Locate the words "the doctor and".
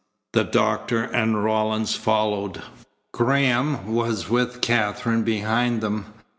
0.33-1.43